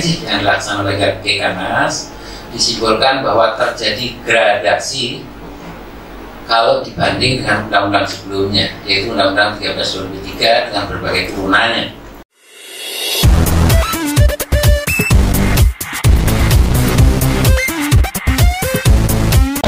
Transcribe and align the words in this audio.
yang 0.00 0.40
dilaksanakan 0.40 0.88
oleh 0.88 1.20
Gekanas 1.20 2.16
disimpulkan 2.48 3.20
bahwa 3.20 3.52
terjadi 3.60 4.16
gradasi 4.24 5.20
kalau 6.48 6.80
dibanding 6.80 7.44
dengan 7.44 7.68
undang-undang 7.68 8.08
sebelumnya 8.08 8.72
yaitu 8.88 9.12
Undang-Undang 9.12 9.60
13 9.60 9.76
2003 10.32 10.72
dengan 10.72 10.84
berbagai 10.88 11.36
turunannya. 11.36 11.92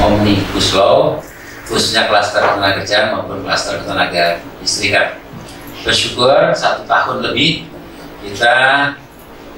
Omnibus 0.01 0.73
Law 0.73 1.21
khususnya 1.69 2.09
klaster 2.09 2.41
tenaga 2.41 2.81
kerja 2.81 3.13
maupun 3.13 3.45
klaster 3.45 3.77
tenaga 3.85 4.41
listrikan. 4.57 5.21
Bersyukur 5.85 6.49
satu 6.57 6.81
tahun 6.89 7.21
lebih 7.29 7.69
kita 8.25 8.57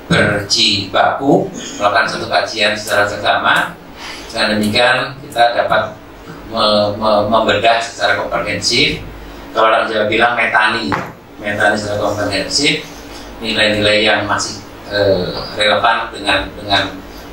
berjibaku 0.07 1.51
melakukan 1.79 2.07
satu 2.07 2.27
kajian 2.31 2.73
secara 2.73 3.03
seksama 3.07 3.75
dengan 4.31 4.47
demikian 4.55 4.97
kita 5.27 5.55
dapat 5.55 5.95
me 6.47 6.95
me 6.95 7.11
membedah 7.27 7.79
secara 7.83 8.15
komprehensif 8.19 9.03
kalau 9.51 9.67
orang 9.67 9.87
Jawa 9.91 10.07
bilang 10.07 10.33
metani 10.39 10.87
metani 11.43 11.75
secara 11.75 11.99
komprehensif 11.99 12.87
nilai-nilai 13.43 14.07
yang 14.07 14.23
masih 14.25 14.63
eh, 14.89 15.35
relevan 15.59 16.09
dengan 16.15 16.47
dengan 16.55 16.83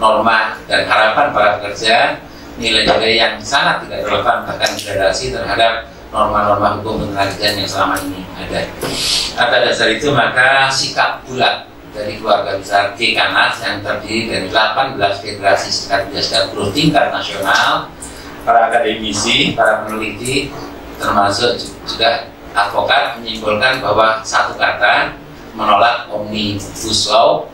norma 0.02 0.58
dan 0.66 0.84
harapan 0.90 1.30
para 1.30 1.48
pekerja 1.62 2.18
nilai-nilai 2.58 3.14
yang 3.18 3.34
sangat 3.38 3.86
tidak 3.86 4.06
relevan 4.06 4.46
bahkan 4.46 4.70
degradasi 4.74 5.34
terhadap 5.34 5.86
norma-norma 6.14 6.78
hukum 6.78 7.10
kerjaan 7.10 7.58
yang 7.58 7.66
selama 7.66 7.98
ini 8.06 8.22
ada. 8.38 8.62
Atas 9.34 9.60
dasar 9.66 9.88
itu 9.90 10.14
maka 10.14 10.70
sikap 10.70 11.26
bulat 11.26 11.66
dari 11.94 12.18
keluarga 12.18 12.58
besar 12.58 12.98
Gekanas 12.98 13.62
yang 13.62 13.78
terdiri 13.80 14.26
dari 14.26 14.46
18 14.50 14.98
federasi 15.22 15.70
serikat 15.70 16.10
kerja 16.10 16.20
serikat 16.20 16.44
buruh 16.50 16.70
tingkat 16.74 17.14
nasional, 17.14 17.86
para 18.42 18.66
akademisi, 18.66 19.54
para 19.54 19.86
peneliti, 19.86 20.50
termasuk 20.98 21.54
juga 21.86 22.34
advokat 22.50 23.22
menyimpulkan 23.22 23.78
bahwa 23.78 24.18
satu 24.26 24.58
kata 24.58 25.14
menolak 25.54 26.10
omnibus 26.10 27.06
law 27.06 27.46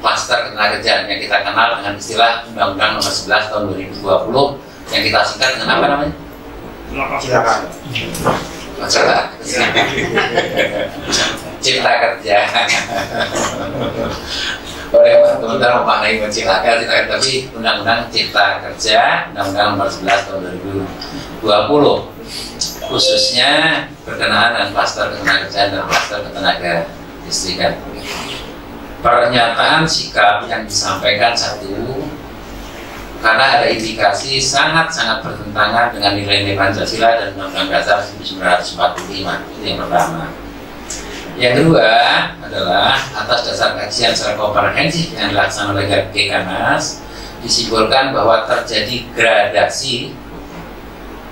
klaster 0.00 0.48
ketenaga 0.48 0.80
kerjaan 0.80 1.04
yang 1.10 1.20
kita 1.20 1.36
kenal 1.44 1.68
dengan 1.76 1.94
istilah 1.98 2.32
Undang-Undang 2.48 2.90
Nomor 2.96 3.12
11 3.12 3.52
Tahun 3.52 3.68
2020 4.00 4.96
yang 4.96 5.02
kita 5.04 5.18
singkat 5.28 5.50
dengan 5.58 5.76
apa 5.76 5.86
namanya? 5.92 6.14
Silakan. 7.20 7.58
Masalah 8.80 9.28
cipta 11.60 11.92
kerja. 12.00 12.36
Boleh 14.90 15.22
teman-teman 15.22 15.86
memaknai 15.86 16.18
menciptakan 16.18 16.82
silakan 16.82 17.06
tapi 17.06 17.46
Undang-Undang 17.54 18.10
Cipta 18.10 18.58
Kerja 18.58 19.30
Undang-Undang 19.30 19.78
Nomor 19.78 19.86
11 19.86 20.26
Tahun 20.26 20.40
2020 21.46 22.90
khususnya 22.90 23.52
berkenaan 24.02 24.50
dengan 24.50 24.68
klaster 24.74 25.14
ketenaga 25.14 25.46
kerjaan 25.46 25.68
dan 25.70 25.82
klaster 25.86 26.18
ketenaga 26.26 26.74
listrikan. 27.22 27.72
Pernyataan 29.00 29.86
sikap 29.86 30.50
yang 30.50 30.66
disampaikan 30.66 31.38
satu 31.38 32.10
karena 33.22 33.62
ada 33.62 33.66
indikasi 33.70 34.42
sangat-sangat 34.42 35.22
bertentangan 35.22 35.94
dengan 35.94 36.18
nilai-nilai 36.18 36.58
Pancasila 36.58 37.14
dan 37.14 37.38
Undang-Undang 37.38 37.68
Dasar 37.70 38.02
1945 38.02 39.06
itu 39.54 39.62
yang 39.62 39.78
pertama. 39.86 40.34
Yang 41.40 41.64
kedua 41.64 41.88
adalah 42.44 42.92
atas 43.16 43.48
dasar 43.48 43.72
kajian 43.72 44.12
secara 44.12 44.36
komprehensif 44.36 45.16
yang 45.16 45.32
dilaksanakan 45.32 45.72
oleh 45.72 46.12
Gekanas 46.12 47.00
disimpulkan 47.40 48.12
bahwa 48.12 48.44
terjadi 48.44 49.08
gradasi 49.16 50.12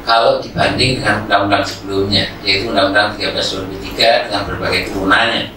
kalau 0.09 0.41
dibanding 0.41 1.05
dengan 1.05 1.29
undang-undang 1.29 1.61
sebelumnya 1.69 2.25
yaitu 2.41 2.73
Undang-Undang 2.73 3.21
13 3.21 3.37
2003 3.37 4.25
dengan 4.33 4.43
berbagai 4.49 4.81
turunannya 4.89 5.53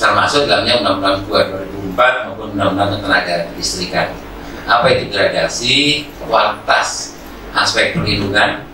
termasuk 0.00 0.48
dalamnya 0.48 0.80
Undang-Undang 0.80 1.16
2 1.28 1.92
2004 1.92 2.32
maupun 2.32 2.56
Undang-Undang 2.56 3.04
Tenaga 3.04 3.52
Listrikan. 3.52 4.08
Apa 4.64 4.88
itu 4.88 5.12
gradasi? 5.12 6.08
Kualitas 6.16 7.20
aspek 7.52 7.92
perlindungan 7.92 8.64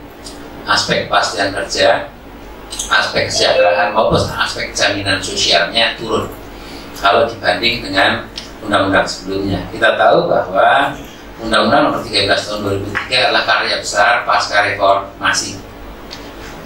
aspek 0.70 1.10
kepastian 1.10 1.50
kerja 1.50 2.14
aspek 2.88 3.28
kesejahteraan 3.28 3.92
maupun 3.92 4.18
aspek 4.18 4.72
jaminan 4.72 5.20
sosialnya 5.20 5.92
turun 6.00 6.32
kalau 6.98 7.28
dibanding 7.28 7.84
dengan 7.84 8.26
undang-undang 8.64 9.06
sebelumnya. 9.06 9.62
Kita 9.70 9.94
tahu 9.94 10.26
bahwa 10.26 10.96
Undang-Undang 11.38 11.94
Nomor 11.94 12.02
13 12.02 12.26
Tahun 12.26 12.60
2003 12.66 13.30
adalah 13.30 13.46
karya 13.46 13.78
besar 13.78 14.26
pasca 14.26 14.66
reformasi. 14.66 15.62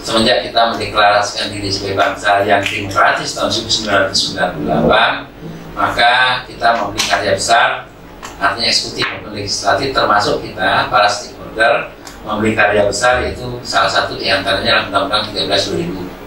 Semenjak 0.03 0.49
kita 0.49 0.75
mendeklarasikan 0.75 1.53
diri 1.53 1.69
sebagai 1.71 2.00
bangsa 2.00 2.43
yang 2.43 2.65
demokratis 2.65 3.38
tahun 3.38 3.53
1998, 3.53 5.77
maka 5.78 6.43
kita 6.49 6.69
membeli 6.75 7.05
karya 7.06 7.32
besar, 7.38 7.87
artinya 8.41 8.66
eksekutif 8.66 9.06
maupun 9.06 9.31
legislatif, 9.37 9.94
termasuk 9.94 10.43
kita 10.43 10.91
para 10.91 11.06
stakeholder 11.06 11.94
membeli 12.27 12.59
karya 12.59 12.82
besar 12.88 13.22
yaitu 13.22 13.47
salah 13.62 13.93
satu 13.93 14.19
di 14.19 14.27
antaranya 14.27 14.82
adalah 14.82 15.06
Undang-Undang 15.06 15.47
13 15.47 15.71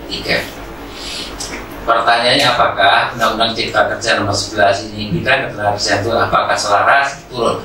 2003. 0.10 1.86
Pertanyaannya 1.86 2.48
apakah 2.50 3.14
Undang-Undang 3.14 3.54
Cipta 3.54 3.86
Kerja 3.94 4.18
nomor 4.18 4.34
11 4.34 4.90
ini 4.90 5.14
bidang 5.14 5.50
ketenaga 5.50 5.78
kerjaan 5.78 6.02
itu 6.02 6.10
apakah 6.18 6.58
selaras 6.58 7.22
turun? 7.30 7.62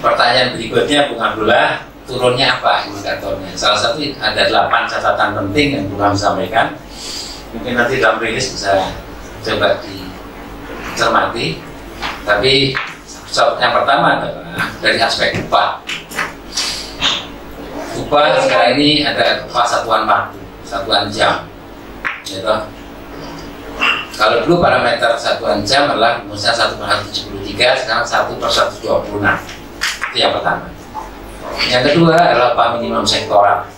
Pertanyaan 0.00 0.56
berikutnya 0.56 1.12
Bung 1.12 1.20
Abdullah 1.20 1.84
turunnya 2.08 2.56
apa 2.56 2.88
indikatornya? 2.88 3.52
Salah 3.52 3.78
satu 3.78 4.00
ada 4.16 4.42
8 4.48 4.88
catatan 4.88 5.30
penting 5.36 5.66
yang 5.76 5.84
Bung 5.92 6.16
sampaikan. 6.16 6.72
Mungkin 7.52 7.76
nanti 7.76 8.00
dalam 8.00 8.16
rilis 8.16 8.56
bisa 8.56 8.96
coba 9.44 9.76
dicermati. 9.84 11.60
Tapi 12.24 12.72
yang 13.32 13.72
pertama 13.76 14.20
adalah 14.20 14.56
dari 14.80 14.96
aspek 15.00 15.36
upah 15.44 15.84
upah 17.92 18.40
sekarang 18.44 18.80
ini 18.80 19.04
ada 19.04 19.44
upah 19.48 19.64
satuan 19.68 20.04
waktu, 20.08 20.41
satuan 20.72 21.12
jam. 21.12 21.44
Gitu. 22.24 22.56
Kalau 24.16 24.36
dulu 24.44 24.64
parameter 24.64 25.12
satuan 25.20 25.60
jam 25.68 25.92
adalah 25.92 26.24
misalnya 26.24 26.56
satu 26.64 26.80
per 26.80 27.04
tiga, 27.44 27.76
sekarang 27.76 28.08
satu 28.08 28.40
per 28.40 28.48
enam. 29.12 29.36
Itu 30.08 30.16
yang 30.16 30.32
pertama. 30.32 30.72
Yang 31.68 31.82
kedua 31.92 32.16
adalah 32.16 32.56
upah 32.56 32.68
minimum 32.80 33.04
sektoral. 33.04 33.68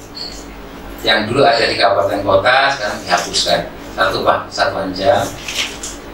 Yang 1.02 1.34
dulu 1.34 1.42
ada 1.42 1.64
di 1.66 1.74
kabupaten 1.74 2.20
kota, 2.22 2.56
sekarang 2.70 2.98
dihapuskan. 3.02 3.60
Satu 3.94 4.14
upah 4.22 4.38
satuan 4.46 4.94
jam. 4.94 5.26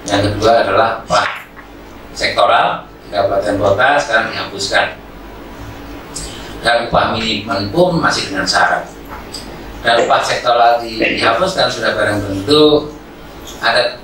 Yang 0.08 0.32
kedua 0.32 0.64
adalah 0.64 1.04
upah 1.04 1.28
sektoral 2.16 2.88
di 3.04 3.08
kabupaten 3.12 3.54
kota, 3.60 3.88
sekarang 4.00 4.26
dihapuskan 4.32 4.86
dan 6.60 6.92
upah 6.92 7.16
minimum 7.16 7.72
pun 7.72 7.96
masih 7.96 8.28
dengan 8.28 8.44
syarat 8.44 8.84
dan 9.80 10.04
upah 10.04 10.20
sektoral 10.20 10.80
di, 10.84 11.00
dihapuskan 11.00 11.72
sudah 11.72 11.96
barang 11.96 12.20
tentu 12.20 12.92
ada 13.64 13.96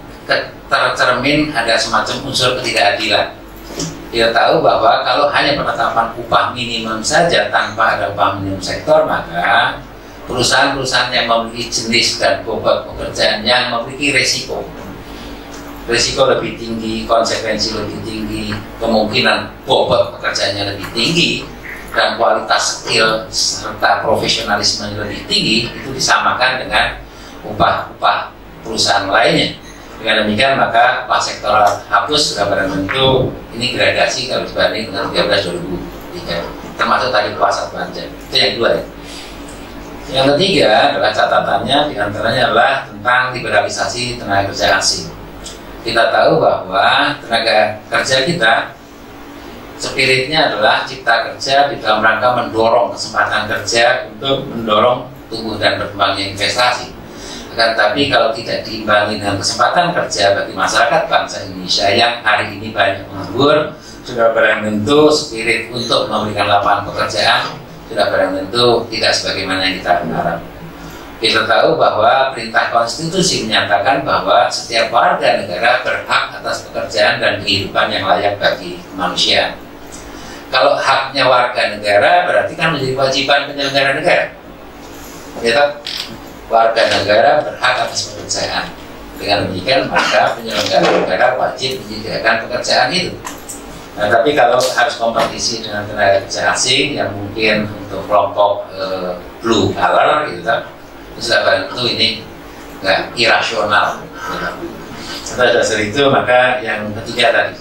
tercermin 0.67 1.53
ada 1.53 1.77
semacam 1.79 2.17
unsur 2.27 2.59
ketidakadilan. 2.61 3.37
Kita 4.11 4.33
tahu 4.33 4.65
bahwa 4.65 5.05
kalau 5.05 5.29
hanya 5.29 5.59
penetapan 5.61 6.17
upah 6.17 6.57
minimum 6.57 7.05
saja 7.05 7.53
tanpa 7.53 7.99
ada 7.99 8.15
upah 8.17 8.41
minimum 8.41 8.63
sektor 8.63 9.05
maka 9.05 9.79
perusahaan-perusahaan 10.27 11.13
yang 11.13 11.27
memiliki 11.29 11.69
jenis 11.71 12.19
dan 12.19 12.43
bobot 12.43 12.89
pekerjaan 12.91 13.47
yang 13.47 13.71
memiliki 13.71 14.11
resiko 14.17 14.65
resiko 15.87 16.27
lebih 16.27 16.59
tinggi, 16.59 17.07
konsekuensi 17.07 17.79
lebih 17.79 18.03
tinggi, 18.03 18.51
kemungkinan 18.83 19.55
bobot 19.63 20.19
pekerjaannya 20.19 20.75
lebih 20.75 20.89
tinggi 20.91 21.47
dan 21.97 22.21
kualitas 22.21 22.85
skill 22.85 23.25
serta 23.33 24.05
profesionalisme 24.05 24.93
yang 24.93 25.09
lebih 25.09 25.25
tinggi 25.25 25.73
itu 25.73 25.89
disamakan 25.97 26.61
dengan 26.61 27.01
upah-upah 27.49 28.37
perusahaan 28.61 29.09
lainnya. 29.09 29.57
Dengan 29.97 30.29
demikian 30.29 30.61
maka 30.61 31.09
upah 31.09 31.21
sektoral 31.25 31.65
hapus 31.89 32.37
sudah 32.37 32.53
barang 32.53 32.69
tentu 32.69 33.33
ini 33.57 33.73
gradasi 33.73 34.29
kalau 34.29 34.45
dibanding 34.45 34.93
dengan 34.93 35.09
13 35.09 35.57
2003 36.21 36.77
termasuk 36.77 37.09
tadi 37.09 37.33
satuan 37.33 37.89
jam. 37.97 38.09
Itu 38.29 38.37
yang 38.37 38.51
kedua 38.61 38.71
ya. 38.77 38.83
Yang 40.07 40.27
ketiga 40.37 40.71
adalah 40.93 41.11
catatannya 41.11 41.79
di 41.91 41.95
antaranya 41.99 42.43
adalah 42.53 42.73
tentang 42.87 43.23
liberalisasi 43.35 44.21
tenaga 44.21 44.53
kerja 44.53 44.79
asing. 44.79 45.11
Kita 45.83 46.13
tahu 46.13 46.39
bahwa 46.39 47.17
tenaga 47.25 47.81
kerja 47.89 48.23
kita 48.29 48.76
spiritnya 49.77 50.53
adalah 50.53 50.83
cipta 50.89 51.31
kerja 51.33 51.71
di 51.73 51.81
dalam 51.81 52.01
rangka 52.01 52.33
mendorong 52.33 52.93
kesempatan 52.97 53.49
kerja 53.49 54.11
untuk 54.13 54.49
mendorong 54.49 55.09
tumbuh 55.29 55.57
dan 55.61 55.81
berkembangnya 55.81 56.33
investasi. 56.33 56.93
Kan 57.57 57.73
tapi 57.73 58.13
kalau 58.13 58.37
tidak 58.37 58.69
diimbangi 58.69 59.17
dengan 59.17 59.41
kesempatan 59.41 59.97
kerja 59.97 60.37
bagi 60.37 60.53
masyarakat 60.53 61.03
bangsa 61.09 61.49
Indonesia 61.49 61.89
yang 61.89 62.21
hari 62.21 62.53
ini 62.53 62.69
banyak 62.69 63.09
menganggur, 63.09 63.73
sudah 64.05 64.37
barang 64.37 64.61
tentu 64.69 65.09
spirit 65.09 65.73
untuk 65.73 66.13
memberikan 66.13 66.53
lapangan 66.53 66.85
pekerjaan 66.93 67.65
sudah 67.87 68.11
barang 68.11 68.33
tentu 68.35 68.67
tidak 68.91 69.13
sebagaimana 69.15 69.63
yang 69.63 69.77
kita 69.79 69.93
harap. 70.11 70.39
Kita 71.17 71.49
tahu 71.49 71.81
bahwa 71.81 72.37
perintah 72.37 72.69
konstitusi 72.69 73.49
menyatakan 73.49 74.05
bahwa 74.05 74.53
setiap 74.53 74.93
warga 74.93 75.41
negara 75.41 75.81
berhak 75.81 76.25
atas 76.37 76.69
pekerjaan 76.69 77.17
dan 77.23 77.41
kehidupan 77.41 77.89
yang 77.89 78.05
layak 78.05 78.37
bagi 78.37 78.77
manusia. 78.93 79.57
Kalau 80.47 80.79
haknya 80.79 81.27
warga 81.27 81.63
negara 81.75 82.25
berarti 82.31 82.55
kan 82.55 82.75
menjadi 82.75 82.95
kewajiban 82.95 83.41
penyelenggara 83.51 83.91
negara. 83.99 84.27
Ya, 85.43 85.63
warga 86.47 86.83
negara 86.87 87.31
berhak 87.43 87.75
atas 87.87 88.15
pekerjaan. 88.15 88.71
Dengan 89.17 89.49
demikian 89.49 89.91
maka 89.91 90.39
penyelenggara 90.39 90.87
negara 91.03 91.27
wajib 91.35 91.83
menyediakan 91.85 92.47
pekerjaan 92.47 92.89
itu. 92.95 93.13
Nah, 93.97 94.13
tapi 94.13 94.37
kalau 94.37 94.61
harus 94.61 94.95
kompetisi 95.01 95.65
dengan 95.65 95.89
tenaga 95.89 96.21
kerja 96.29 96.53
asing 96.53 97.01
yang 97.01 97.09
mungkin 97.17 97.65
untuk 97.81 98.05
kelompok 98.05 98.69
uh, 98.77 99.17
blue 99.41 99.73
collar 99.73 100.29
gitu 100.29 100.45
kan, 100.45 100.69
sudah 101.17 101.65
itu 101.65 101.83
ini 101.97 102.09
nggak 102.85 103.17
irasional. 103.17 104.05
Gitu. 104.05 104.77
Setelah 105.25 105.59
dasar 105.59 105.81
itu 105.81 106.03
maka 106.13 106.61
yang 106.61 106.93
ketiga 107.01 107.33
tadi, 107.33 107.57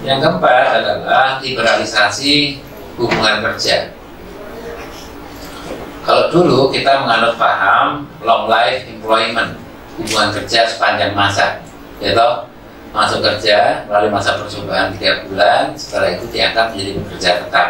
yang 0.00 0.18
keempat 0.20 0.80
adalah 0.80 1.36
liberalisasi 1.44 2.60
hubungan 2.96 3.44
kerja. 3.44 3.92
Kalau 6.00 6.32
dulu 6.32 6.72
kita 6.72 7.04
menganut 7.04 7.36
paham 7.36 8.08
long 8.24 8.48
life 8.48 8.88
employment, 8.88 9.60
hubungan 10.00 10.32
kerja 10.32 10.64
sepanjang 10.64 11.12
masa, 11.12 11.60
ya 12.00 12.16
toh? 12.16 12.48
Masuk 12.90 13.22
kerja 13.22 13.86
melalui 13.86 14.10
masa 14.10 14.34
percobaan 14.34 14.90
tiga 14.98 15.22
bulan 15.22 15.78
setelah 15.78 16.18
itu 16.18 16.26
diangkat 16.34 16.74
menjadi 16.74 16.90
pekerja 16.98 17.30
tetap. 17.46 17.68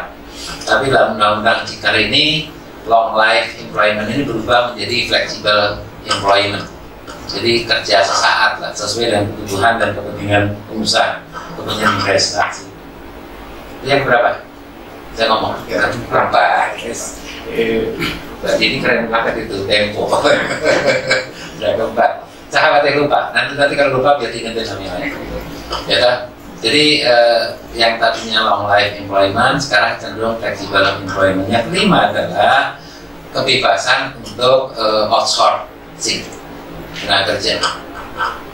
Tapi 0.65 0.89
dalam 0.89 1.21
undang-undang 1.21 1.69
Cikar 1.69 1.93
ini 1.93 2.49
long 2.89 3.13
life 3.13 3.53
employment 3.61 4.09
ini 4.09 4.25
berubah 4.25 4.73
menjadi 4.73 4.97
flexible 5.13 5.85
employment 6.09 6.65
jadi 7.31 7.53
kerja 7.67 7.97
sesaat 8.03 8.53
lah 8.59 8.73
sesuai 8.75 9.07
dengan 9.11 9.25
kebutuhan 9.31 9.75
dan 9.79 9.91
kepentingan 9.95 10.45
pengusaha 10.67 11.23
kepentingan 11.59 11.93
investasi 12.03 12.65
yang 13.87 14.03
berapa 14.05 14.45
saya 15.15 15.27
ngomong 15.27 15.55
ya, 15.67 15.85
berapa 16.07 16.43
yes. 16.81 17.19
berarti 18.41 18.63
ini 18.63 18.77
keren 18.79 19.11
banget 19.11 19.47
itu 19.49 19.67
tempo 19.67 20.07
keempat 21.61 22.31
saya 22.51 22.67
khawatir 22.67 22.99
lupa. 22.99 23.31
Nanti 23.31 23.55
nanti 23.55 23.75
kalau 23.79 24.03
lupa 24.03 24.19
biar 24.19 24.35
diingetin 24.35 24.67
sama 24.67 24.83
yang 24.83 24.99
lain. 24.99 25.15
Ya 25.87 25.97
kan? 26.03 26.17
Jadi 26.61 27.07
eh, 27.07 27.43
yang 27.79 27.97
tadinya 27.97 28.43
long 28.45 28.65
life 28.69 28.99
employment 28.99 29.57
sekarang 29.63 29.97
cenderung 30.03 30.37
flexible 30.43 30.83
employment. 30.83 31.47
Yang 31.47 31.71
kelima 31.71 32.11
adalah 32.11 32.77
kebebasan 33.31 34.19
untuk 34.19 34.75
eh, 34.75 35.07
outsourcing 35.09 36.27
tenaga 37.05 37.35
kerja. 37.35 37.55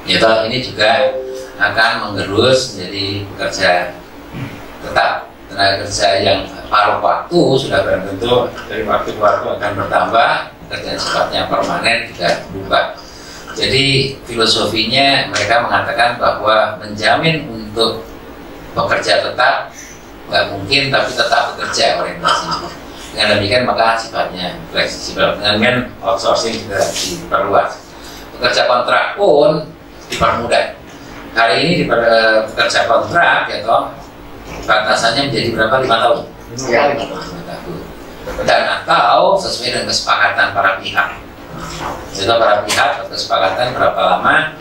Ya 0.06 0.16
toh, 0.22 0.46
ini 0.46 0.62
juga 0.62 1.10
akan 1.58 1.90
menggerus 2.02 2.76
menjadi 2.76 3.06
pekerja 3.34 3.70
tetap 4.86 5.12
tenaga 5.50 5.74
kerja 5.82 6.08
yang 6.22 6.40
paruh 6.68 7.00
waktu 7.00 7.40
sudah 7.58 7.80
barang 7.82 8.04
tentu 8.12 8.46
dari 8.68 8.84
waktu 8.84 9.08
ke 9.16 9.20
waktu 9.22 9.46
akan 9.56 9.70
bertambah 9.82 10.30
pekerjaan 10.66 10.98
sifatnya 11.00 11.40
permanen 11.48 12.12
juga 12.12 12.28
berubah 12.52 12.84
jadi 13.56 14.12
filosofinya 14.28 15.32
mereka 15.32 15.64
mengatakan 15.64 16.20
bahwa 16.20 16.76
menjamin 16.76 17.48
untuk 17.48 18.04
pekerja 18.76 19.24
tetap 19.24 19.72
nggak 20.28 20.44
mungkin 20.52 20.92
tapi 20.92 21.10
tetap 21.16 21.56
bekerja 21.56 22.04
orientasinya. 22.04 22.68
Dengan 23.16 23.40
demikian 23.40 23.64
maka 23.64 23.96
sifatnya 23.96 24.60
fleksibel. 24.68 25.40
Dengan 25.40 25.88
outsourcing 26.04 26.68
juga 26.68 26.84
diperluas. 26.84 27.85
Pekerja 28.36 28.62
kontrak 28.68 29.16
pun 29.16 29.64
dipermudah. 30.12 30.76
Hari 31.36 31.54
ini 31.60 31.72
di 31.80 31.84
pekerja 31.88 32.88
kontrak 32.88 33.48
ya 33.52 33.60
toh 33.60 33.92
batasannya 34.64 35.28
menjadi 35.28 35.48
berapa 35.52 35.84
lima 35.84 35.96
tahun? 36.00 36.18
Ya, 36.70 36.82
lima 36.96 37.04
tahun. 37.44 37.78
Dan 38.48 38.62
atau 38.82 39.36
sesuai 39.38 39.68
dengan 39.70 39.86
kesepakatan 39.90 40.56
para 40.56 40.80
pihak 40.80 41.26
jadi 42.16 42.32
para 42.40 42.64
pihak 42.64 42.90
kesepakatan 43.12 43.76
berapa 43.76 44.00
lama 44.00 44.56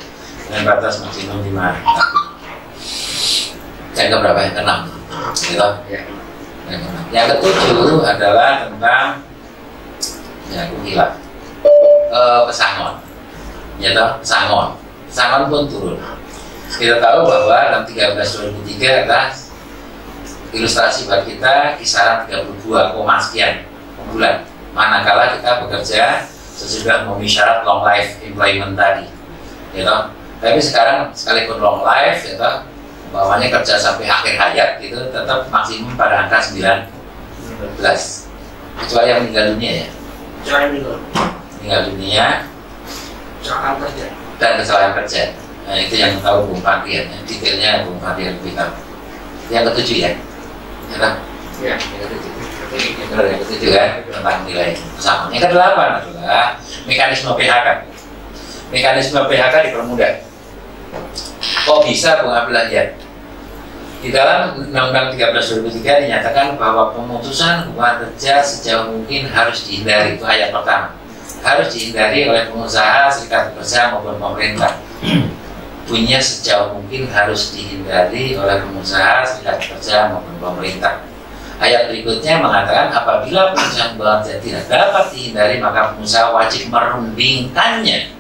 dengan 0.47 0.63
batas 0.75 0.99
maksimum 0.99 1.39
5 1.39 1.55
tahun. 1.55 2.03
Yang 3.95 4.07
ke 4.11 4.15
berapa? 4.19 4.39
Yang 4.43 4.53
keenam. 4.59 4.79
Gitu? 5.35 5.69
Ya. 5.87 6.01
Yang, 6.67 6.81
yang 7.15 7.25
ketujuh 7.31 8.03
adalah 8.03 8.67
tentang 8.67 9.07
ya 10.51 10.59
aku 10.67 10.75
hilang 10.83 11.15
e, 12.11 12.19
pesangon. 12.51 12.93
Ya 13.81 13.91
toh, 13.91 14.19
pesangon. 14.23 14.79
Pesangon 15.07 15.41
pun 15.51 15.63
turun. 15.67 15.97
Kita 16.75 16.99
tahu 16.99 17.19
bahwa 17.27 17.57
dalam 17.71 17.83
13 17.87 18.15
2003 18.15 19.03
adalah 19.05 19.31
ilustrasi 20.55 21.07
buat 21.07 21.23
kita 21.27 21.75
kisaran 21.79 22.27
32, 22.27 22.95
sekian 23.19 23.67
bulan. 24.11 24.47
Manakala 24.75 25.39
kita 25.39 25.63
bekerja 25.63 26.27
sesudah 26.55 27.03
memenuhi 27.03 27.27
syarat 27.27 27.67
long 27.67 27.83
life 27.83 28.15
employment 28.23 28.79
tadi 28.79 29.11
gitu 29.75 29.95
tapi 30.39 30.59
sekarang 30.63 31.11
sekalipun 31.11 31.59
long 31.59 31.83
life 31.83 32.23
gitu 32.23 32.39
bawahnya 33.11 33.51
kerja 33.51 33.75
sampai 33.75 34.07
akhir 34.07 34.39
hayat 34.39 34.69
gitu 34.79 35.11
tetap 35.11 35.51
maksimum 35.51 35.91
pada 35.99 36.25
angka 36.25 36.39
19 36.39 36.87
kecuali 38.79 39.07
yang 39.11 39.19
meninggal 39.27 39.45
dunia 39.55 39.73
ya 39.83 39.87
meninggal 41.59 41.81
dunia 41.91 42.27
kecelakaan 43.45 43.77
kerja 43.77 44.05
dan 44.41 44.51
kecelakaan 44.57 44.93
kerja 44.97 45.21
nah 45.65 45.77
itu 45.77 45.95
yang 46.01 46.17
tahu 46.21 46.49
Bung 46.49 46.61
Fadil 46.65 47.05
ya. 47.05 47.17
detailnya 47.29 47.85
Bung 47.85 48.01
Fadil 48.01 48.33
lebih 48.41 48.57
tahu 48.57 48.73
yang 49.53 49.63
ketujuh 49.69 49.97
ya 50.01 50.11
ya, 50.89 50.97
ya. 51.61 51.77
yang 51.77 51.77
ketujuh 52.09 52.35
yang 53.13 53.39
ketujuh 53.45 53.69
kan 53.71 53.89
tentang 54.03 54.37
nilai 54.43 54.75
sama. 54.99 55.31
Yang 55.31 55.53
kedelapan 55.53 55.89
adalah 56.01 56.59
mekanisme 56.83 57.31
PHK. 57.31 57.67
Mekanisme 58.73 59.19
PHK 59.29 59.55
dipermudah. 59.71 60.11
Kok 61.65 61.79
bisa 61.87 62.19
pengambilan 62.19 62.67
ya? 62.71 62.83
Di 64.05 64.13
dalam 64.13 64.69
Undang-Undang 64.69 65.17
13 65.17 65.65
2003 65.65 66.03
dinyatakan 66.05 66.61
bahwa 66.61 66.93
pemutusan 66.93 67.71
hubungan 67.71 68.05
kerja 68.05 68.43
sejauh 68.43 68.93
mungkin 68.93 69.31
harus 69.33 69.65
dihindari. 69.65 70.19
Itu 70.19 70.25
ayat 70.27 70.53
pertama. 70.53 70.93
Harus 71.45 71.69
dihindari 71.69 72.25
oleh 72.25 72.49
pengusaha, 72.49 73.05
serikat 73.13 73.53
pekerja 73.53 73.93
maupun 73.93 74.17
pemerintah. 74.17 74.81
Punya 75.85 76.17
sejauh 76.17 76.73
mungkin 76.73 77.05
harus 77.13 77.53
dihindari 77.53 78.33
oleh 78.33 78.57
pengusaha, 78.65 79.21
serikat 79.21 79.61
pekerja 79.61 80.09
maupun 80.09 80.41
pemerintah 80.41 81.05
Ayat 81.55 81.87
berikutnya 81.87 82.43
mengatakan 82.43 82.91
apabila 82.91 83.55
perusahaan 83.55 83.95
belanja 83.95 84.43
tidak 84.43 84.67
dapat 84.67 85.07
dihindari 85.15 85.63
maka 85.63 85.95
pengusaha 85.95 86.35
wajib 86.35 86.67
merundingkannya 86.67 88.11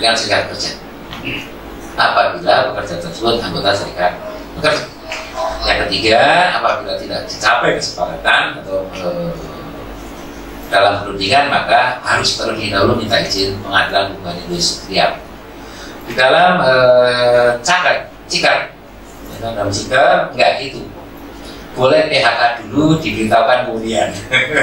dengan 0.00 0.14
serikat 0.16 0.48
kerja. 0.48 0.80
Apabila 1.92 2.72
pekerja 2.72 3.04
tersebut 3.04 3.36
anggota 3.44 3.76
serikat 3.76 4.16
pekerja. 4.56 4.84
Yang 5.68 5.78
ketiga, 5.86 6.22
apabila 6.56 6.96
tidak 6.96 7.28
dicapai 7.28 7.76
kesepakatan 7.76 8.64
atau 8.64 8.88
e, 8.90 9.08
dalam 10.68 11.04
perundingan 11.04 11.48
maka 11.48 12.00
harus 12.04 12.36
terlebih 12.36 12.72
dahulu 12.72 13.00
minta 13.00 13.20
izin 13.24 13.56
pengadilan 13.64 14.12
hubungan 14.14 14.36
industrial. 14.48 15.10
Di 16.08 16.12
dalam 16.16 16.52
e, 16.64 16.72
cakar, 17.60 18.08
cikar, 18.28 18.72
dalam 19.40 19.68
cikar 19.68 20.32
enggak 20.32 20.60
itu 20.64 20.84
boleh 21.76 22.08
PHK 22.10 22.68
dulu 22.68 23.00
diberitahukan 23.00 23.58
kemudian. 23.68 24.08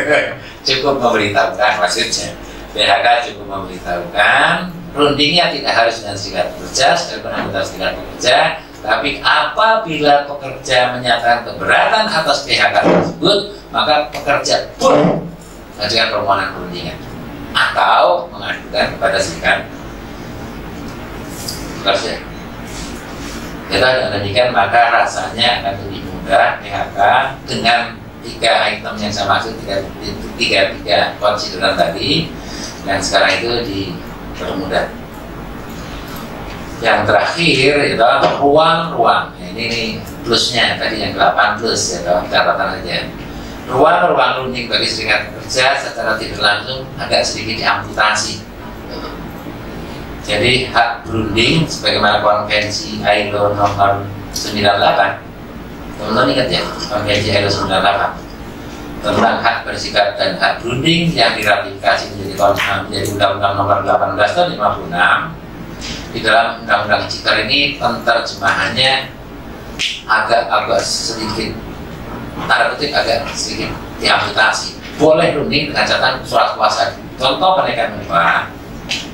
Cukup 0.67 0.97
memberitahukan 0.97 1.71
maksudnya. 1.77 2.33
PHK 2.75 3.07
cukup 3.31 3.45
memberitahukan 3.47 4.67
rundingnya 4.91 5.51
tidak 5.55 5.73
harus 5.75 6.03
dengan 6.03 6.15
serikat 6.19 6.51
pekerja 6.55 6.87
sekalipun 6.95 7.31
anggota 7.31 7.59
serikat 7.63 7.91
pekerja 7.95 8.37
tapi 8.83 9.09
apabila 9.23 10.27
pekerja 10.27 10.77
menyatakan 10.95 11.47
keberatan 11.47 12.05
atas 12.11 12.43
PHK 12.43 12.75
tersebut 12.83 13.39
maka 13.71 14.11
pekerja 14.11 14.75
pun 14.75 15.23
mengajukan 15.75 16.07
permohonan 16.11 16.49
perundingan 16.55 16.97
atau 17.55 18.27
mengajukan 18.31 18.85
kepada 18.95 19.17
serikat 19.19 19.57
pekerja 21.81 22.13
kita 23.65 23.87
demikian 24.13 24.49
maka 24.53 24.93
rasanya 24.93 25.63
akan 25.63 25.73
lebih 25.87 26.01
mudah 26.05 26.61
PHK 26.61 26.99
dengan 27.49 27.79
tiga 28.25 28.51
item 28.73 28.93
yang 28.97 29.11
saya 29.13 29.27
maksud 29.29 29.53
tiga 29.61 29.85
tiga 30.37 30.59
tiga 30.79 30.99
konsideran 31.21 31.77
tadi 31.77 32.29
dan 32.85 32.97
sekarang 33.01 33.31
itu 33.41 33.51
di 33.65 33.81
permudah 34.37 34.89
yang 36.83 37.07
terakhir 37.07 37.73
itu 37.87 38.03
ruang-ruang. 38.43 39.31
Ini 39.39 39.63
nih 39.71 39.87
plusnya. 40.27 40.75
Tadi 40.75 40.99
yang 40.99 41.15
8 41.15 41.63
plus 41.63 42.03
ya 42.03 42.19
catatan 42.27 42.83
aja 42.83 43.07
ruang-ruang 43.65 44.45
runding 44.45 44.69
bagi 44.69 44.85
serikat 44.85 45.33
kerja 45.33 45.73
secara 45.77 46.17
tidak 46.21 46.41
langsung 46.41 46.85
agak 47.01 47.25
sedikit 47.25 47.55
diamputasi. 47.57 48.45
Jadi 50.25 50.73
hak 50.73 51.05
berunding 51.05 51.69
sebagaimana 51.69 52.25
konvensi 52.25 52.97
ILO 53.01 53.53
nomor 53.53 54.09
98 54.33 55.21
teman-teman 55.95 56.33
ingat 56.33 56.47
ya 56.49 56.61
konvensi 56.89 57.29
ILO 57.29 57.49
98 57.49 58.25
tentang 59.05 59.37
hak 59.37 59.57
bersikap 59.69 60.17
dan 60.17 60.33
hak 60.41 60.65
berunding 60.65 61.13
yang 61.13 61.37
diratifikasi 61.37 62.17
menjadi 62.17 62.33
menjadi 62.89 63.05
undang-undang 63.13 63.53
nomor 63.53 63.77
18 63.85 64.17
tahun 64.17 64.47
56 64.57 65.45
di 66.17 66.19
dalam 66.25 66.47
undang-undang 66.65 67.05
cipta 67.05 67.31
ini 67.45 67.77
penerjemahannya 67.77 68.93
agak-agak 70.09 70.81
sedikit 70.81 71.53
tanda 72.43 72.75
kutip 72.75 72.91
agak 72.91 73.23
sedikit 73.31 73.71
diamputasi. 74.03 74.75
Boleh 74.99 75.35
runding 75.35 75.71
dengan 75.71 75.87
catatan 75.87 76.23
surat 76.23 76.55
kuasa. 76.55 76.95
Contoh 77.15 77.59
kenaikan 77.59 77.95
upah 78.03 78.51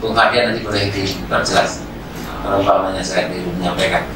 Bung 0.01 0.17
Fabian 0.17 0.51
nanti 0.51 0.65
boleh 0.65 0.89
diperjelas. 0.89 1.85
Kalau 2.41 2.57
umpamanya 2.65 3.01
saya 3.05 3.29
menyampaikan. 3.29 4.09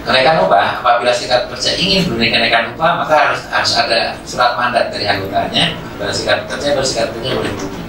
Kenaikan 0.00 0.42
upah 0.42 0.82
apabila 0.82 1.12
serikat 1.14 1.46
kerja 1.46 1.76
ingin 1.78 2.10
berunding 2.10 2.34
kenaikan 2.34 2.74
upah 2.74 3.04
maka 3.04 3.14
harus 3.30 3.46
harus 3.52 3.72
ada 3.78 4.18
surat 4.26 4.58
mandat 4.58 4.90
dari 4.90 5.06
anggotanya. 5.06 5.78
Pada 5.98 6.10
serikat 6.10 6.50
kerja 6.50 6.74
bersikat 6.74 7.14
kerja 7.14 7.38
boleh 7.38 7.52
berunding 7.54 7.88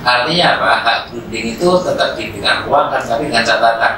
Artinya 0.00 0.46
apa? 0.56 0.70
Hak 0.80 0.98
berunding 1.12 1.46
itu 1.58 1.68
tetap 1.84 2.16
diberikan 2.16 2.64
ruang 2.64 2.88
kan 2.88 3.02
tapi 3.04 3.28
dengan 3.28 3.44
catatan 3.44 3.92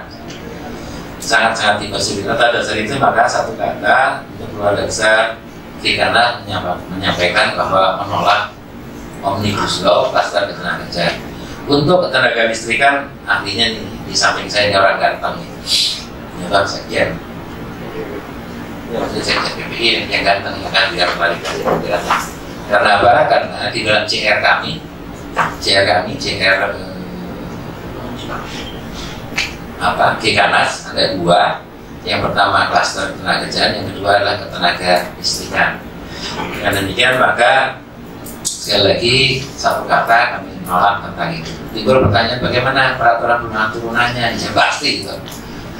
sangat-sangat 1.23 1.87
dipersulit. 1.87 2.26
Atas 2.26 2.50
dasar 2.50 2.76
itu 2.76 2.99
maka 2.99 3.23
satu 3.31 3.55
kata 3.55 4.26
untuk 4.35 4.49
keluarga 4.59 4.83
besar 4.85 5.38
karena 5.83 6.43
menyampaikan 6.91 7.59
bahwa 7.59 7.99
menolak 8.02 8.55
omnibus 9.23 9.83
law 9.87 10.11
pasca 10.11 10.50
ketenaga 10.50 10.87
kerja. 10.87 11.19
Untuk 11.67 12.07
ketenaga 12.07 12.50
listrikan 12.50 13.11
artinya 13.23 13.67
nih, 13.79 13.87
di 14.07 14.14
samping 14.14 14.50
saya 14.50 14.71
ini 14.71 14.76
orang 14.79 14.99
ganteng 14.99 15.38
nih. 15.38 15.50
Ya 16.43 16.47
Pak 16.50 16.67
Sekjen. 16.67 17.14
Maksudnya 18.91 19.23
Sekjen 19.23 19.55
PPI 19.55 20.11
yang 20.11 20.23
ganteng 20.26 20.59
yang 20.59 20.75
kan 20.75 20.91
biar 20.91 21.11
balik 21.19 21.38
Karena 22.67 22.91
apa? 22.99 23.26
Karena 23.31 23.71
di 23.71 23.81
dalam 23.87 24.05
CR 24.07 24.38
kami 24.43 24.83
CR 25.33 25.85
kami 25.87 26.12
CR 26.21 26.59
eh, 26.76 26.93
apa? 29.83 30.07
Gekanas 30.23 30.87
ada 30.95 31.19
dua. 31.19 31.59
Yang 32.07 32.31
pertama 32.31 32.71
klaster 32.71 33.15
tenaga 33.15 33.47
kerjaan 33.47 33.79
yang 33.79 33.87
kedua 33.95 34.11
adalah 34.19 34.35
ketenaga 34.39 34.93
listrikan. 35.19 35.71
Dan 36.62 36.73
demikian 36.79 37.19
maka 37.19 37.83
sekali 38.43 38.83
lagi 38.95 39.17
satu 39.59 39.87
kata 39.87 40.39
kami 40.39 40.51
menolak 40.62 41.03
tentang 41.07 41.31
itu. 41.35 41.53
Timbul 41.75 42.03
pertanyaan 42.07 42.41
bagaimana 42.43 42.83
peraturan 42.99 43.39
turunan 43.47 43.69
turunannya? 43.75 44.27
Ya 44.39 44.51
pasti 44.55 45.03
gitu. 45.03 45.15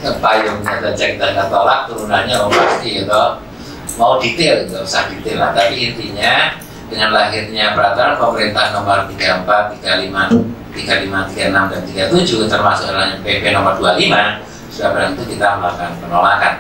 Payungnya 0.03 0.83
dan 0.83 0.95
cek 0.99 1.19
dan 1.19 1.39
tolak 1.47 1.87
turunannya 1.87 2.35
oh 2.39 2.51
pasti 2.51 3.03
gitu. 3.03 3.23
Mau 3.99 4.19
detail 4.19 4.67
gitu 4.67 4.79
usah 4.83 5.11
detail 5.11 5.43
lah. 5.43 5.51
Tapi 5.55 5.95
intinya 5.95 6.59
dengan 6.93 7.09
lahirnya 7.17 7.73
peraturan 7.73 8.21
pemerintah 8.21 8.77
nomor 8.77 9.09
34, 9.09 9.81
35, 9.81 10.53
35, 10.77 11.33
36 11.33 11.73
dan 11.73 11.81
37 12.13 12.53
termasuk 12.53 12.85
dalam 12.93 13.25
PP 13.25 13.45
nomor 13.57 13.81
25 13.81 14.53
sudah 14.73 14.89
berarti 14.93 15.23
kita 15.29 15.49
melakukan 15.61 15.93
penolakan. 16.01 16.55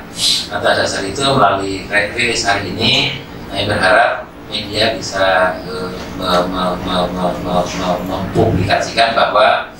Atas 0.53 0.73
dasar 0.85 1.03
itu 1.09 1.25
melalui 1.25 1.89
rilis 1.89 2.45
hari 2.45 2.73
ini 2.77 3.21
kami 3.49 3.65
berharap 3.69 4.29
media 4.53 4.93
bisa 4.93 5.57
uh, 5.65 6.45
mempublikasikan 8.05 9.17
bahwa 9.17 9.73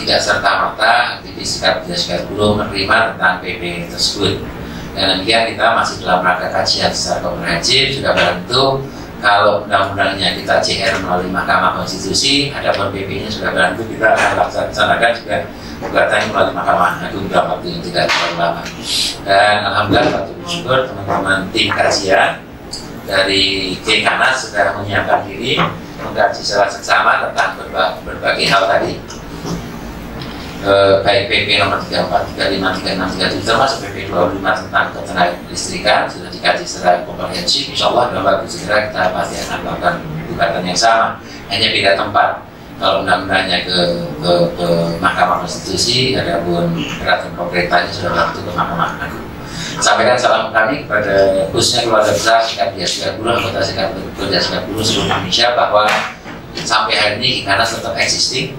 tidak 0.00 0.16
serta 0.16 0.50
merta 0.64 1.20
aktivis 1.20 1.60
sikap 1.60 1.84
sikap 1.92 2.24
buruh 2.32 2.56
menerima 2.56 3.14
tentang 3.14 3.44
PP 3.44 3.92
tersebut. 3.92 4.40
Dan 4.96 5.20
demikian 5.20 5.52
kita 5.52 5.76
masih 5.76 6.00
dalam 6.00 6.24
rangka 6.24 6.48
kajian 6.54 6.88
secara 6.88 7.20
komprehensif 7.20 8.00
juga 8.00 8.16
bantu 8.16 8.80
kalau 9.24 9.64
undang-undangnya 9.64 10.36
kita 10.36 10.60
CR 10.60 11.00
melalui 11.00 11.32
Mahkamah 11.32 11.80
Konstitusi, 11.80 12.52
ada 12.52 12.76
pun 12.76 12.92
PP-nya 12.92 13.32
sudah 13.32 13.56
bantu 13.56 13.88
kita 13.88 14.12
akan 14.12 14.52
laksanakan 14.52 15.10
juga 15.16 15.36
gugatan 15.80 16.20
melalui 16.28 16.52
Mahkamah 16.52 17.00
Agung 17.08 17.32
dalam 17.32 17.56
waktu 17.56 17.72
yang 17.72 17.82
tidak 17.88 18.04
terlalu 18.12 18.36
lama. 18.36 18.62
Dan 19.24 19.56
alhamdulillah 19.64 20.12
patut 20.12 20.36
bersyukur 20.44 20.78
teman-teman 20.84 21.38
tim 21.56 21.72
kajian 21.72 22.44
dari 23.08 23.44
Kekanas 23.80 24.36
sudah 24.44 24.76
menyiapkan 24.76 25.24
diri 25.24 25.56
mengkaji 26.04 26.40
secara 26.44 26.68
seksama 26.68 27.24
tentang 27.24 27.56
berbagai, 27.56 28.04
berbagai 28.04 28.44
hal 28.52 28.62
tadi 28.68 28.92
eh, 30.68 30.94
baik 31.00 31.22
PP 31.32 31.48
nomor 31.64 31.80
34, 31.80 32.36
35, 32.36 33.40
36, 33.40 33.40
37 33.40 33.48
termasuk 33.48 33.78
PP 33.88 33.96
25 34.12 34.60
tentang 34.68 34.86
ketenaga 34.92 35.36
listrikan 35.48 36.04
sudah 36.12 36.28
dikaji 36.44 36.68
secara 36.68 37.00
komprehensif 37.08 37.72
insya 37.72 37.88
Allah 37.88 38.12
dalam 38.12 38.28
waktu 38.28 38.44
segera 38.44 38.92
kita 38.92 39.16
pasti 39.16 39.40
akan 39.48 39.58
melakukan 39.64 39.94
gugatan 40.28 40.62
yang 40.68 40.76
sama. 40.76 41.16
Hanya 41.48 41.72
beda 41.72 41.96
tempat. 41.96 42.30
Kalau 42.74 43.06
undang-undangnya 43.06 43.64
ke, 43.64 43.78
ke, 44.20 44.32
ke 44.58 44.66
Mahkamah 45.00 45.40
Konstitusi 45.40 46.12
adapun 46.18 46.74
peraturan 47.00 47.32
pemerintahnya 47.38 47.88
sudah 47.88 48.12
waktu 48.12 48.44
ke 48.44 48.50
Mahkamah 48.52 49.00
Agung. 49.00 49.24
Sampaikan 49.80 50.18
salam 50.20 50.52
kami 50.52 50.84
kepada 50.84 51.48
khususnya 51.48 51.88
keluarga 51.88 52.12
besar 52.12 52.44
sikap 52.44 52.76
dia 52.76 52.84
sikap 52.84 53.16
buruh 53.16 53.40
anggota 53.40 53.62
sikap 53.64 53.94
kerja 54.18 54.38
sikap 54.42 54.62
buruh 54.68 54.84
seluruh 54.84 55.06
Indonesia 55.06 55.54
bahwa 55.54 55.86
sampai 56.60 56.94
hari 56.98 57.14
ini 57.22 57.32
karena 57.46 57.62
tetap 57.62 57.94
existing 57.94 58.58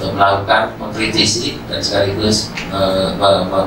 untuk 0.00 0.16
melakukan 0.16 0.72
mengkritisi 0.80 1.60
dan 1.68 1.84
sekaligus 1.84 2.48
uh, 2.72 3.12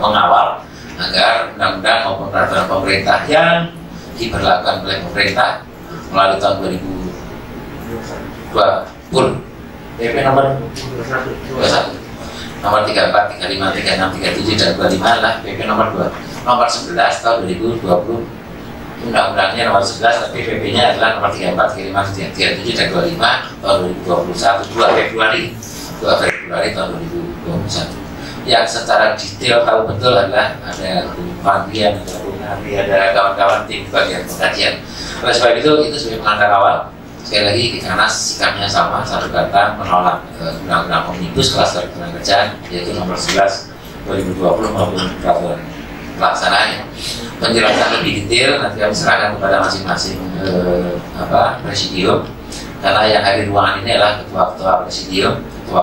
mengawal 0.02 0.66
agar 0.98 1.54
undang-undang 1.58 2.00
maupun 2.06 2.30
peraturan 2.30 2.70
pemerintah 2.70 3.26
yang 3.26 3.74
diberlakukan 4.18 4.86
oleh 4.86 5.02
pemerintah 5.10 5.66
melalui 6.14 6.38
tahun 6.38 6.62
2020 8.54 8.54
PP 9.94 10.16
nomor 10.26 10.58
21 10.74 11.98
nomor 12.64 12.88
34, 12.88 13.44
35, 13.44 13.76
36, 13.76 14.56
37 14.56 14.56
dan 14.56 14.70
25 14.78 15.24
lah 15.26 15.34
PP 15.42 15.60
nomor 15.66 15.88
2 15.92 16.46
nomor 16.46 16.68
11 16.70 16.96
tahun 16.96 17.38
2020 17.50 18.44
undang-undangnya 19.04 19.68
nomor 19.68 19.84
11 19.84 20.30
tapi 20.30 20.48
PP-nya 20.48 20.96
adalah 20.96 21.20
nomor 21.20 21.32
34, 21.36 21.76
35, 21.92 22.64
37 22.64 22.78
dan 22.78 22.88
25 22.94 23.60
tahun 23.60 23.78
2021 24.08 24.80
2 24.80 24.98
Februari. 24.98 25.44
2 26.00 26.22
Februari 26.24 26.70
tahun 26.72 26.90
2021 27.48 28.03
yang 28.44 28.68
secara 28.68 29.16
detail 29.16 29.64
tahu 29.64 29.88
betul 29.88 30.14
adalah 30.16 30.56
ada 30.68 31.08
Fadlian, 31.40 31.96
ada 32.00 32.16
Runari, 32.24 32.72
ada 32.76 32.98
kawan-kawan 33.16 33.62
tim 33.68 33.88
bagian 33.88 34.24
pengkajian. 34.28 34.84
Oleh 35.24 35.34
sebab 35.36 35.52
itu, 35.60 35.72
itu 35.88 35.98
sebagai 36.00 36.20
pengantar 36.24 36.50
awal. 36.52 36.78
Sekali 37.24 37.44
lagi, 37.48 37.66
karena 37.80 38.06
sikapnya 38.08 38.68
sama, 38.68 39.00
satu 39.08 39.32
kata 39.32 39.80
menolak 39.80 40.20
uh, 40.44 40.60
undang-undang 40.60 41.08
omnibus 41.08 41.56
kluster 41.56 41.88
kerjaan 41.96 42.60
yaitu 42.68 42.92
nomor 42.92 43.16
11 43.16 43.72
2020 44.04 44.76
maupun 44.76 45.00
peraturan 45.24 45.60
pelaksanaan. 46.20 46.84
Penjelasan 47.40 48.00
lebih 48.00 48.28
detail 48.28 48.60
nanti 48.60 48.80
kami 48.80 48.92
serahkan 48.92 49.40
kepada 49.40 49.64
masing-masing 49.64 50.20
uh, 50.44 51.00
apa 51.16 51.64
presidium 51.64 52.28
karena 52.84 53.02
yang 53.08 53.24
hadir 53.24 53.48
ruangan 53.48 53.80
ini 53.80 53.96
adalah 53.96 54.20
ketua-ketua 54.20 54.72
presidium 54.84 55.34
ketua 55.40 55.82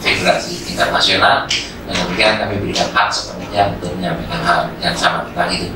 federasi 0.00 0.52
tingkat 0.64 0.88
nasional 0.88 1.44
dan 1.44 1.81
demikian 1.94 2.40
kami 2.40 2.54
berikan 2.58 2.88
hak 2.90 3.08
sepenuhnya 3.12 3.72
untuk 3.76 3.92
menyampaikan 4.00 4.40
hal 4.42 4.60
yang 4.80 4.96
sama 4.96 5.28
tentang 5.28 5.48
itu. 5.52 5.68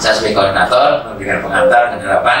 Saya 0.00 0.12
sebagai 0.18 0.34
koordinator 0.36 1.06
memberikan 1.08 1.38
pengantar 1.40 1.82
penerapan 1.94 2.40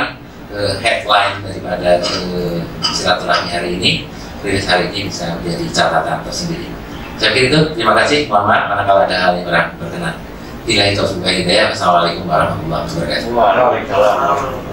uh, 0.52 0.74
headline 0.82 1.40
daripada 1.46 1.90
uh, 2.02 2.58
silaturahmi 2.90 3.48
hari 3.48 3.70
ini. 3.78 3.92
Rilis 4.40 4.64
hari 4.64 4.88
ini 4.88 5.12
bisa 5.12 5.36
menjadi 5.36 5.64
catatan 5.68 6.24
tersendiri. 6.24 6.68
Saya 7.20 7.36
kira 7.36 7.46
itu. 7.52 7.60
Terima 7.76 7.92
kasih. 7.92 8.24
Mohon 8.32 8.44
maaf 8.48 8.64
manakala 8.72 9.00
ada 9.04 9.16
hal 9.20 9.32
yang 9.36 9.44
kurang 9.44 9.66
berkenan. 9.76 10.14
Bila 10.64 10.82
itu 10.88 11.02
sebagai 11.04 11.44
hidayah. 11.44 11.68
Assalamualaikum 11.68 12.24
warahmatullahi 12.24 12.88
wabarakatuh. 12.88 13.28
Waalaikumsalam. 13.36 14.69